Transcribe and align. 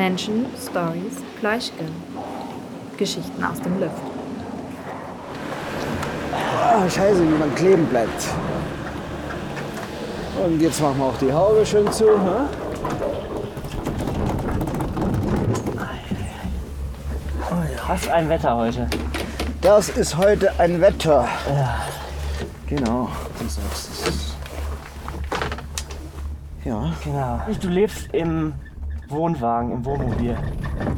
Menschen, 0.00 0.46
Stories, 0.56 1.16
Pleuschke. 1.38 1.84
Geschichten 2.96 3.44
aus 3.44 3.60
dem 3.60 3.78
Lüft. 3.78 3.92
Ah, 6.58 6.88
scheiße, 6.88 7.20
wie 7.20 7.34
man 7.34 7.54
kleben 7.54 7.84
bleibt. 7.84 8.24
Und 10.42 10.58
jetzt 10.58 10.80
machen 10.80 10.96
wir 11.00 11.04
auch 11.04 11.18
die 11.18 11.30
Haube 11.30 11.66
schön 11.66 11.92
zu. 11.92 12.06
Hm? 12.06 12.48
Was 17.86 18.08
ein 18.08 18.30
Wetter 18.30 18.56
heute. 18.56 18.88
Das 19.60 19.90
ist 19.90 20.16
heute 20.16 20.58
ein 20.58 20.80
Wetter. 20.80 21.28
Ja. 21.46 21.74
Genau, 22.66 23.10
du 23.38 23.44
sagst 23.46 23.90
es. 24.08 24.34
Ja, 26.64 26.90
Genau. 27.04 27.40
Du 27.60 27.68
lebst 27.68 28.08
im 28.14 28.54
Wohnwagen, 29.10 29.72
im 29.72 29.84
Wohnmobil. 29.84 30.36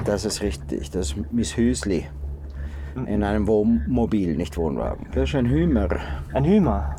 das 0.05 0.25
ist 0.25 0.43
richtig. 0.43 0.91
Das 0.91 1.13
ist 1.13 1.33
Miss 1.33 1.57
Hüsli. 1.57 2.07
In 3.07 3.25
einem 3.25 3.47
Wohnmobil, 3.47 4.37
nicht 4.37 4.57
Wohnwagen. 4.57 5.07
Das 5.15 5.29
ist 5.31 5.35
ein 5.35 5.47
Hümer. 5.47 5.89
Ein 6.35 6.45
Hümer. 6.45 6.95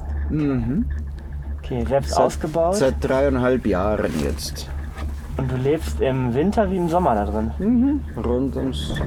Okay, 1.60 1.86
selbst 1.86 2.18
ausgebaut. 2.18 2.76
Seit 2.76 2.96
dreieinhalb 3.00 3.66
Jahren 3.66 4.12
jetzt. 4.24 4.70
Und 5.38 5.52
du 5.52 5.56
lebst 5.56 6.02
im 6.02 6.34
Winter 6.34 6.70
wie 6.70 6.78
im 6.78 6.90
Sommer 6.90 7.16
da 7.16 7.26
drin. 7.26 8.02
Rund 8.18 8.56
ums 8.56 9.00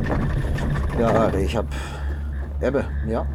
Jahr. 0.99 1.35
Ich 1.35 1.57
habe 1.57 1.69
Ebbe, 2.61 2.85
ja. 3.09 3.27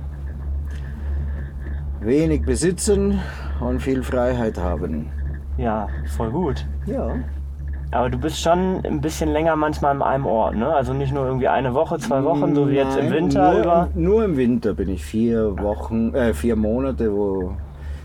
Wenig 2.01 2.43
besitzen 2.43 3.19
und 3.59 3.81
viel 3.81 4.01
Freiheit 4.01 4.57
haben. 4.57 5.11
Ja, 5.57 5.87
voll 6.17 6.31
gut. 6.31 6.65
Ja. 6.85 7.15
Aber 7.91 8.09
du 8.09 8.17
bist 8.17 8.39
schon 8.39 8.85
ein 8.85 9.01
bisschen 9.01 9.29
länger 9.29 9.55
manchmal 9.57 9.91
an 9.91 10.01
einem 10.01 10.25
Ort, 10.25 10.55
ne? 10.55 10.73
Also 10.73 10.93
nicht 10.93 11.13
nur 11.13 11.25
irgendwie 11.25 11.49
eine 11.49 11.73
Woche, 11.73 11.99
zwei 11.99 12.23
Wochen, 12.23 12.55
so 12.55 12.69
wie 12.69 12.75
jetzt 12.75 12.97
im 12.97 13.11
Winter 13.11 13.51
nur, 13.51 13.61
über. 13.61 13.89
Nur 13.95 14.23
im 14.23 14.37
Winter 14.37 14.73
bin 14.73 14.89
ich 14.89 15.03
vier 15.03 15.57
Wochen, 15.59 16.13
äh, 16.15 16.33
vier 16.33 16.55
Monate, 16.55 17.13
wo 17.13 17.53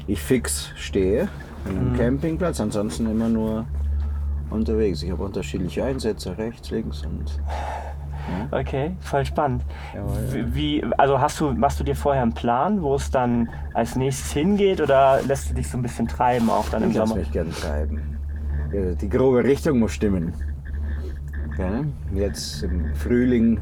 ich 0.09 0.21
fix 0.21 0.73
stehe. 0.75 1.29
In 1.69 1.79
einem 1.79 1.97
Campingplatz, 1.97 2.61
ansonsten 2.61 3.09
immer 3.11 3.29
nur 3.29 3.65
unterwegs. 4.51 5.03
Ich 5.03 5.11
habe 5.11 5.23
unterschiedliche 5.25 5.85
Einsätze, 5.85 6.37
rechts, 6.37 6.71
links 6.71 7.05
und. 7.05 7.41
Okay, 8.51 8.91
voll 9.01 9.25
spannend. 9.25 9.63
Jawohl. 9.95 10.47
Wie, 10.53 10.85
also 10.99 11.21
hast 11.21 11.39
du, 11.41 11.53
machst 11.53 11.79
du 11.79 11.85
dir 11.85 11.95
vorher 11.95 12.23
einen 12.23 12.35
Plan, 12.35 12.83
wo 12.83 12.97
es 12.97 13.09
dann 13.13 13.49
als 13.73 13.95
nächstes 13.95 14.33
hingeht 14.33 14.81
oder 14.81 15.21
lässt 15.27 15.51
du 15.51 15.55
dich 15.55 15.71
so 15.71 15.79
ein 15.79 15.83
bisschen 15.83 16.09
treiben 16.09 16.51
auch 16.51 16.69
dann 16.71 16.83
im 16.83 16.91
Ich 16.91 16.97
lasse 16.97 17.11
Sommer? 17.11 17.21
mich 17.21 17.31
gern 17.31 17.53
treiben. 17.53 18.16
Die 18.73 19.09
grobe 19.09 19.45
Richtung 19.45 19.79
muss 19.79 19.93
stimmen. 19.93 20.33
Ja, 21.59 21.85
jetzt 22.15 22.63
im 22.63 22.95
Frühling 22.95 23.59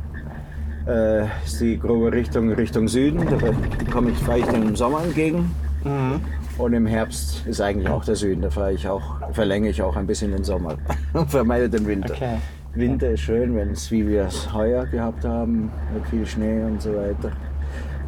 äh, 0.86 1.24
ist 1.44 1.60
die 1.60 1.78
grobe 1.78 2.12
Richtung 2.12 2.50
Richtung 2.52 2.88
Süden. 2.88 3.24
Da 3.26 3.90
komme 3.92 4.10
ich, 4.10 4.18
fahre 4.18 4.40
ich 4.40 4.46
dann 4.46 4.62
im 4.62 4.76
Sommer 4.76 5.04
entgegen. 5.04 5.50
Mhm. 5.84 6.20
Und 6.56 6.72
im 6.72 6.86
Herbst 6.86 7.46
ist 7.46 7.60
eigentlich 7.60 7.88
auch 7.88 8.04
der 8.04 8.16
Süden. 8.16 8.42
Da 8.42 8.50
fahre 8.50 8.72
ich 8.72 8.88
auch, 8.88 9.32
verlängere 9.32 9.70
ich 9.70 9.82
auch 9.82 9.96
ein 9.96 10.06
bisschen 10.06 10.32
den 10.32 10.44
Sommer 10.44 10.76
und 11.12 11.30
vermeide 11.30 11.68
den 11.68 11.86
Winter. 11.86 12.14
Okay. 12.14 12.36
Winter 12.74 13.10
ist 13.10 13.20
schön, 13.20 13.54
wenn 13.54 13.70
es 13.70 13.90
wie 13.90 14.06
wir 14.08 14.24
es 14.24 14.52
heuer 14.52 14.86
gehabt 14.86 15.24
haben, 15.24 15.70
mit 15.92 16.06
viel 16.08 16.26
Schnee 16.26 16.64
und 16.64 16.82
so 16.82 16.90
weiter. 16.96 17.30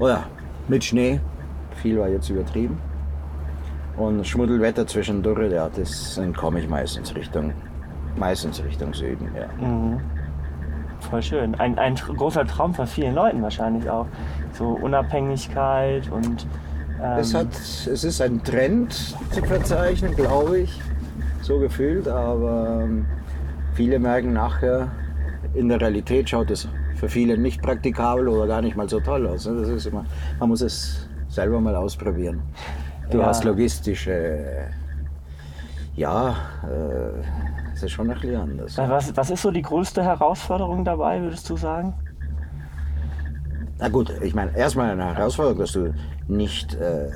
Oder 0.00 0.24
mit 0.67 0.83
Schnee, 0.83 1.20
viel 1.83 1.98
war 1.98 2.08
jetzt 2.08 2.28
übertrieben. 2.30 2.77
Und 3.97 4.27
Schmuddelwetter 4.27 4.86
zwischendurch, 4.86 5.50
ja, 5.52 5.70
das 5.75 6.19
entkomme 6.19 6.61
ich 6.61 6.69
meistens 6.69 7.14
Richtung, 7.14 7.52
meistens 8.16 8.62
Richtung 8.62 8.92
Süden, 8.92 9.28
ja. 9.34 9.48
Mhm. 9.66 10.00
Voll 11.00 11.22
schön. 11.22 11.55
Ein, 11.56 11.78
ein 11.78 11.94
großer 11.94 12.44
Traum 12.47 12.74
von 12.74 12.86
vielen 12.86 13.14
Leuten 13.14 13.42
wahrscheinlich 13.42 13.89
auch. 13.89 14.06
So 14.52 14.69
Unabhängigkeit 14.69 16.11
und. 16.11 16.46
Ähm, 17.02 17.18
Es, 17.18 17.34
hat, 17.34 17.55
es 17.55 18.05
ist 18.05 18.20
ein 18.20 18.42
Trend 18.42 18.92
zu 19.30 19.42
verzeichnen, 19.45 20.14
glaube 20.17 20.61
ich, 20.61 20.80
so 21.42 21.58
gefühlt, 21.58 22.08
aber 22.08 22.80
ähm, 22.83 23.07
viele 23.74 23.98
merken 23.98 24.33
nachher, 24.33 24.90
in 25.55 25.68
der 25.68 25.80
Realität 25.80 26.28
schaut 26.30 26.51
es 26.51 26.68
für 26.96 27.08
viele 27.08 27.36
nicht 27.39 27.61
praktikabel 27.63 28.28
oder 28.28 28.46
gar 28.46 28.63
nicht 28.63 28.77
mal 28.77 28.89
so 28.89 29.01
toll 29.01 29.27
aus. 29.27 29.46
ne? 29.46 29.61
Das 29.61 29.68
ist 29.68 29.86
immer, 29.86 30.05
man 30.39 30.48
muss 30.48 30.63
es 30.63 31.08
selber 31.28 31.61
mal 31.61 31.77
ausprobieren. 31.77 32.42
Du 33.11 33.18
Ja. 33.18 33.27
hast 33.27 33.44
logistische, 33.44 34.39
ja, 35.94 36.30
äh, 36.64 37.72
es 37.74 37.83
ist 37.83 37.92
schon 37.92 38.11
ein 38.11 38.18
bisschen 38.20 38.36
anders. 38.40 38.77
was, 38.78 39.17
was 39.17 39.30
ist 39.30 39.42
so 39.42 39.50
die 39.50 39.62
größte 39.62 40.02
Herausforderung 40.02 40.84
dabei, 40.84 41.20
würdest 41.22 41.48
du 41.48 41.56
sagen? 41.56 41.95
Na 43.78 43.89
gut, 43.89 44.11
ich 44.22 44.34
meine, 44.34 44.56
erstmal 44.56 44.90
eine 44.90 45.14
Herausforderung, 45.14 45.58
dass 45.58 45.72
du 45.72 45.92
nicht, 46.28 46.74
äh, 46.74 47.11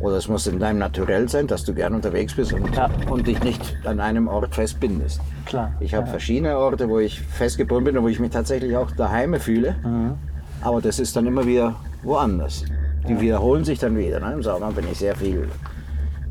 oder 0.00 0.16
es 0.16 0.28
muss 0.28 0.46
in 0.46 0.58
deinem 0.58 0.78
Naturell 0.78 1.28
sein, 1.28 1.46
dass 1.46 1.64
du 1.64 1.72
gern 1.74 1.94
unterwegs 1.94 2.34
bist 2.34 2.52
und, 2.52 2.74
Ja. 2.74 2.90
und 3.08 3.26
dich 3.26 3.42
nicht 3.42 3.76
an 3.84 4.00
einem 4.00 4.28
Ort 4.28 4.54
festbindest. 4.54 5.20
Klar. 5.44 5.72
Ich 5.80 5.94
habe 5.94 6.06
ja. 6.06 6.10
verschiedene 6.10 6.56
Orte, 6.58 6.88
wo 6.88 6.98
ich 6.98 7.20
festgebunden 7.20 7.84
bin 7.84 7.98
und 7.98 8.04
wo 8.04 8.08
ich 8.08 8.18
mich 8.18 8.30
tatsächlich 8.30 8.76
auch 8.76 8.90
daheim 8.90 9.34
fühle, 9.38 9.76
Mhm. 9.84 10.14
aber 10.62 10.80
das 10.82 10.98
ist 10.98 11.14
dann 11.16 11.26
immer 11.26 11.46
wieder 11.46 11.76
woanders. 12.02 12.64
Die 13.08 13.20
wiederholen 13.20 13.64
sich 13.64 13.78
dann 13.78 13.96
wieder. 13.96 14.20
Ne? 14.20 14.32
Im 14.32 14.42
Sommer 14.42 14.72
bin 14.72 14.84
ich 14.90 14.98
sehr 14.98 15.14
viel 15.14 15.48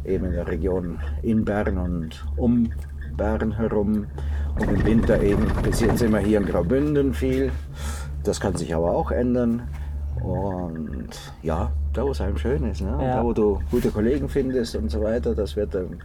eben 0.03 0.25
in 0.25 0.34
der 0.34 0.47
Region 0.47 1.00
in 1.22 1.46
Bern 1.46 1.78
und 1.78 2.25
um 2.38 2.69
Bern 3.16 3.56
herum 3.56 4.08
und 4.59 4.69
im 4.69 4.86
Winter 4.86 5.22
eben 5.22 5.47
bis 5.63 5.80
jetzt 5.80 6.02
immer 6.02 6.19
hier 6.19 6.40
in 6.40 6.46
Graubünden 6.46 7.13
viel. 7.13 7.52
Das 8.24 8.40
kann 8.40 8.56
sich 8.56 8.75
aber 8.75 8.91
auch 8.91 9.12
ändern. 9.12 9.63
Und 10.22 11.09
ja, 11.44 11.72
da 11.94 12.03
wo 12.03 12.12
es 12.12 12.22
einem 12.22 12.38
schön 12.38 12.63
ist, 12.69 12.81
ne? 12.81 12.97
Ja. 13.02 13.18
da 13.18 13.24
wo 13.24 13.34
du 13.34 13.59
gute 13.72 13.90
Kollegen 13.90 14.28
findest 14.28 14.75
und 14.75 14.90
so 14.90 15.02
weiter, 15.02 15.36
das 15.36 15.56
wird 15.56 15.75
dann, 15.75 16.00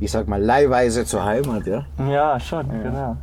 ich 0.00 0.10
sag 0.10 0.28
mal, 0.28 0.40
leihweise 0.42 1.04
zur 1.04 1.24
Heimat. 1.24 1.66
Ja? 1.66 1.86
Ja, 2.08 2.38
schon, 2.38 2.68
genau. 2.68 3.16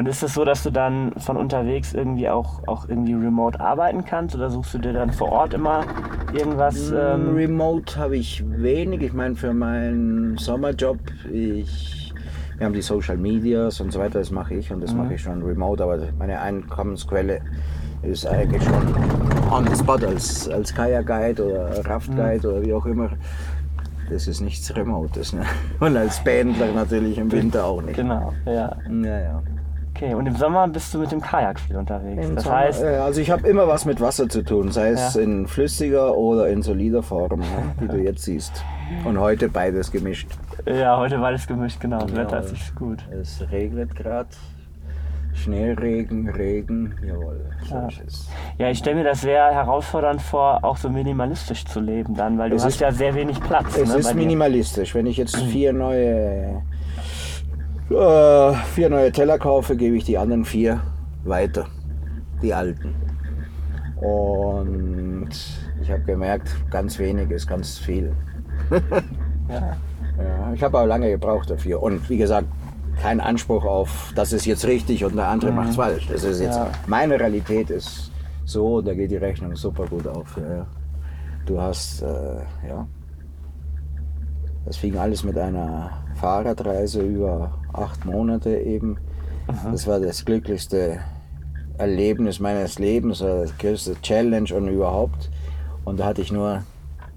Und 0.00 0.06
ist 0.06 0.22
es 0.22 0.32
so, 0.32 0.46
dass 0.46 0.62
du 0.62 0.70
dann 0.70 1.12
von 1.18 1.36
unterwegs 1.36 1.92
irgendwie 1.92 2.26
auch, 2.30 2.66
auch 2.66 2.88
irgendwie 2.88 3.12
remote 3.12 3.60
arbeiten 3.60 4.02
kannst 4.02 4.34
oder 4.34 4.48
suchst 4.48 4.72
du 4.72 4.78
dir 4.78 4.94
dann 4.94 5.12
vor 5.12 5.30
Ort 5.30 5.52
immer 5.52 5.84
irgendwas? 6.32 6.90
Ähm, 6.90 7.34
Remote 7.34 7.98
habe 7.98 8.16
ich 8.16 8.42
wenig. 8.48 9.02
Ich 9.02 9.12
meine, 9.12 9.36
für 9.36 9.52
meinen 9.52 10.38
Sommerjob, 10.38 10.96
ich, 11.30 12.14
wir 12.56 12.64
haben 12.64 12.72
die 12.72 12.80
Social 12.80 13.18
Medias 13.18 13.78
und 13.82 13.92
so 13.92 13.98
weiter, 13.98 14.20
das 14.20 14.30
mache 14.30 14.54
ich 14.54 14.72
und 14.72 14.80
das 14.80 14.94
mache 14.94 15.12
ich 15.12 15.20
schon 15.20 15.42
remote, 15.42 15.84
aber 15.84 15.98
meine 16.18 16.40
Einkommensquelle 16.40 17.42
ist 18.00 18.26
eigentlich 18.26 18.64
schon 18.64 19.52
on 19.52 19.66
the 19.66 19.76
spot 19.76 19.98
als, 20.06 20.48
als 20.48 20.74
Kajak-Guide 20.74 21.44
oder 21.44 21.84
Raft-Guide 21.84 22.48
oder 22.48 22.62
wie 22.64 22.72
auch 22.72 22.86
immer. 22.86 23.10
Das 24.08 24.26
ist 24.26 24.40
nichts 24.40 24.74
Remotes. 24.74 25.34
Ne? 25.34 25.42
Und 25.78 25.94
als 25.94 26.24
Pendler 26.24 26.72
natürlich 26.72 27.18
im 27.18 27.30
Winter 27.30 27.66
auch 27.66 27.82
nicht. 27.82 27.96
genau, 27.96 28.32
ja. 28.46 28.78
Ja, 28.88 29.20
ja. 29.20 29.42
Okay, 29.94 30.14
und 30.14 30.26
im 30.26 30.36
Sommer 30.36 30.66
bist 30.68 30.94
du 30.94 30.98
mit 30.98 31.12
dem 31.12 31.20
Kajak 31.20 31.60
viel 31.60 31.76
unterwegs. 31.76 32.26
Im 32.26 32.34
das 32.36 32.44
Sommer, 32.44 32.56
heißt, 32.58 32.82
äh, 32.82 32.86
also 32.96 33.20
ich 33.20 33.30
habe 33.30 33.46
immer 33.46 33.68
was 33.68 33.84
mit 33.84 34.00
Wasser 34.00 34.28
zu 34.28 34.42
tun, 34.42 34.70
sei 34.70 34.90
es 34.90 35.14
Ja. 35.14 35.20
in 35.20 35.46
flüssiger 35.46 36.16
oder 36.16 36.48
in 36.48 36.62
solider 36.62 37.02
Form, 37.02 37.42
wie 37.80 37.88
du 37.88 37.98
jetzt 37.98 38.22
siehst. 38.24 38.64
Und 39.04 39.18
heute 39.18 39.48
beides 39.48 39.90
gemischt. 39.92 40.28
ja, 40.66 40.96
heute 40.96 41.18
das 41.18 41.46
gemischt, 41.46 41.80
genau. 41.80 41.98
Das 41.98 42.10
Ja. 42.12 42.16
Wetter 42.16 42.40
ist 42.40 42.52
nicht 42.52 42.74
gut. 42.76 43.04
Es 43.10 43.44
regnet 43.50 43.94
gerade. 43.94 44.28
Schneeregen, 45.32 46.28
Regen, 46.28 46.94
jawohl. 47.06 47.40
So 47.68 47.74
Ja. 47.76 47.86
ist 47.88 48.00
es. 48.06 48.28
Ja, 48.58 48.68
ich 48.68 48.78
stelle 48.78 48.96
mir 48.96 49.04
das 49.04 49.20
sehr 49.20 49.44
herausfordernd 49.54 50.20
vor, 50.20 50.64
auch 50.64 50.76
so 50.76 50.90
minimalistisch 50.90 51.64
zu 51.66 51.80
leben 51.80 52.14
dann, 52.14 52.36
weil 52.36 52.50
du 52.50 52.56
Es 52.56 52.64
hast 52.64 52.74
ist- 52.74 52.80
ja 52.80 52.90
sehr 52.90 53.14
wenig 53.14 53.40
Platz. 53.40 53.76
Es 53.76 53.88
ne, 53.92 53.98
ist 54.00 54.14
minimalistisch. 54.14 54.94
Wenn 54.94 55.06
ich 55.06 55.16
jetzt 55.16 55.36
vier 55.36 55.72
neue, 55.72 56.62
äh, 57.90 58.54
vier 58.74 58.88
neue 58.90 59.12
Teller 59.12 59.38
kaufe, 59.38 59.76
gebe 59.76 59.96
ich 59.96 60.04
die 60.04 60.18
anderen 60.18 60.44
vier 60.44 60.80
weiter. 61.24 61.66
Die 62.42 62.54
alten. 62.54 62.94
Und 63.96 65.28
ich 65.82 65.90
habe 65.90 66.02
gemerkt, 66.02 66.48
ganz 66.70 66.98
wenig 66.98 67.30
ist 67.30 67.46
ganz 67.46 67.78
viel. 67.78 68.12
Ja. 69.48 69.76
Ja, 70.16 70.52
ich 70.54 70.62
habe 70.62 70.78
auch 70.78 70.86
lange 70.86 71.10
gebraucht 71.10 71.50
dafür. 71.50 71.82
Und 71.82 72.08
wie 72.08 72.18
gesagt, 72.18 72.46
kein 73.02 73.18
Anspruch 73.20 73.64
auf, 73.64 74.12
das 74.14 74.32
ist 74.32 74.44
jetzt 74.46 74.64
richtig 74.64 75.04
und 75.04 75.16
der 75.16 75.26
andere 75.26 75.50
macht's 75.50 75.74
falsch. 75.74 76.06
Das 76.06 76.22
ist 76.22 76.40
jetzt, 76.40 76.54
Ja. 76.56 76.70
meine 76.86 77.18
Realität 77.18 77.68
ist 77.70 78.12
so, 78.44 78.80
da 78.80 78.94
geht 78.94 79.10
die 79.10 79.16
Rechnung 79.16 79.56
super 79.56 79.86
gut 79.86 80.06
auf. 80.06 80.38
Du 81.46 81.60
hast, 81.60 82.02
äh, 82.02 82.06
ja, 82.68 82.86
das 84.66 84.76
fing 84.76 84.96
alles 84.98 85.24
mit 85.24 85.38
einer 85.38 85.90
Fahrradreise 86.20 87.00
über 87.02 87.52
acht 87.72 88.04
Monate 88.04 88.56
eben. 88.58 88.98
Das 89.70 89.86
war 89.86 89.98
das 89.98 90.24
glücklichste 90.24 91.00
Erlebnis 91.78 92.38
meines 92.40 92.78
Lebens, 92.78 93.20
äh, 93.20 93.42
das 93.42 93.56
größte 93.58 94.00
Challenge 94.02 94.54
und 94.54 94.68
überhaupt. 94.68 95.30
Und 95.84 95.98
da 95.98 96.06
hatte 96.06 96.20
ich 96.22 96.30
nur 96.30 96.62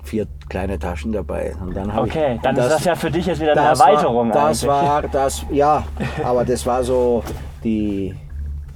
vier 0.03 0.25
kleine 0.49 0.79
Taschen 0.79 1.11
dabei. 1.11 1.53
Und 1.61 1.75
dann 1.75 1.91
Okay, 1.97 2.35
ich, 2.35 2.41
dann 2.41 2.55
und 2.55 2.63
ist 2.63 2.71
das 2.71 2.85
ja 2.85 2.95
für 2.95 3.11
dich 3.11 3.25
jetzt 3.25 3.39
wieder 3.41 3.51
eine 3.51 3.61
das 3.61 3.79
Erweiterung 3.79 4.29
War, 4.29 4.33
das 4.33 4.63
eigentlich. 4.63 4.67
war 4.69 5.01
das, 5.03 5.45
ja, 5.51 5.83
aber 6.23 6.43
das 6.45 6.65
war 6.65 6.83
so 6.83 7.23
die, 7.63 8.15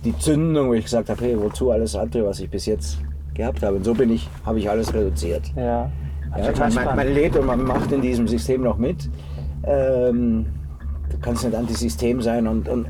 die 0.04 0.18
Zündung, 0.18 0.70
wo 0.70 0.74
ich 0.74 0.84
gesagt 0.84 1.10
habe, 1.10 1.22
hey, 1.24 1.40
wozu 1.40 1.72
alles 1.72 1.96
andere, 1.96 2.28
was 2.28 2.40
ich 2.40 2.50
bis 2.50 2.66
jetzt 2.66 3.00
gehabt 3.34 3.64
habe. 3.64 3.78
Und 3.78 3.84
so 3.84 3.94
bin 3.94 4.10
ich, 4.12 4.30
habe 4.46 4.60
ich 4.60 4.70
alles 4.70 4.94
reduziert. 4.94 5.44
Ja, 5.56 5.90
Ja, 6.36 6.52
man, 6.70 6.96
man 6.96 7.08
lebt 7.14 7.36
und 7.38 7.46
man 7.46 7.64
macht 7.64 7.92
in 7.92 8.02
diesem 8.02 8.28
System 8.28 8.64
noch 8.64 8.78
mit. 8.78 9.10
Ähm, 9.64 10.46
du 11.10 11.18
kannst 11.22 11.44
nicht 11.44 11.56
antisystem 11.56 12.22
sein 12.22 12.48
und, 12.48 12.68
und 12.68 12.88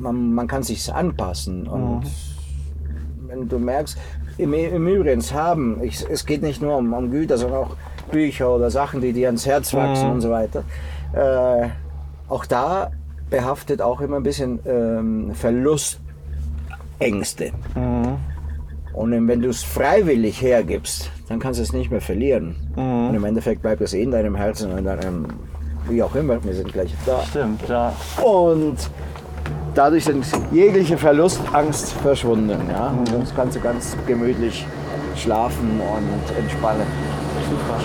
man, 0.00 0.32
man 0.34 0.46
kann 0.46 0.62
sich 0.62 0.92
anpassen. 0.92 1.66
Und 1.66 2.02
wenn 3.26 3.48
du 3.48 3.58
merkst, 3.58 3.98
im, 4.38 4.54
im 4.54 4.86
Übrigen 4.86 5.22
haben, 5.32 5.82
ich, 5.82 6.04
es 6.08 6.24
geht 6.24 6.42
nicht 6.42 6.62
nur 6.62 6.76
um, 6.76 6.92
um 6.92 7.10
Güter, 7.10 7.36
sondern 7.38 7.64
auch 7.64 7.76
Bücher 8.10 8.54
oder 8.54 8.70
Sachen, 8.70 9.00
die 9.00 9.12
dir 9.12 9.26
ans 9.28 9.44
Herz 9.46 9.74
wachsen 9.74 10.06
Mhm. 10.08 10.12
und 10.14 10.20
so 10.20 10.30
weiter. 10.30 10.62
Äh, 11.12 11.68
auch 12.28 12.46
da 12.46 12.90
behaftet 13.30 13.82
auch 13.82 14.00
immer 14.00 14.16
ein 14.16 14.22
bisschen 14.22 14.60
ähm, 14.64 15.32
Verlustängste. 15.34 15.98
Mhm. 17.74 18.16
Und 18.98 19.12
wenn 19.28 19.40
du 19.40 19.48
es 19.48 19.62
freiwillig 19.62 20.42
hergibst, 20.42 21.12
dann 21.28 21.38
kannst 21.38 21.60
du 21.60 21.62
es 21.62 21.72
nicht 21.72 21.88
mehr 21.88 22.00
verlieren. 22.00 22.56
Mhm. 22.74 23.08
Und 23.10 23.14
im 23.14 23.24
Endeffekt 23.24 23.62
bleibt 23.62 23.80
es 23.80 23.94
eh 23.94 24.02
in 24.02 24.10
deinem 24.10 24.34
Herzen 24.34 24.72
und 24.72 24.78
in 24.78 24.84
deinem, 24.86 25.26
wie 25.88 26.02
auch 26.02 26.16
immer, 26.16 26.42
wir 26.42 26.52
sind 26.52 26.72
gleich 26.72 26.92
da. 27.06 27.22
Stimmt, 27.30 27.68
ja. 27.68 27.94
Und 28.20 28.76
dadurch 29.72 30.04
sind 30.04 30.26
jegliche 30.50 30.98
Verlustangst 30.98 31.92
verschwunden. 31.92 32.58
Ja? 32.68 32.88
Und 32.88 33.08
sonst 33.08 33.36
kannst 33.36 33.54
du 33.54 33.60
ganz 33.60 33.96
gemütlich 34.04 34.66
schlafen 35.14 35.80
und 35.80 36.36
entspannen. 36.36 36.86
Super. 37.48 37.80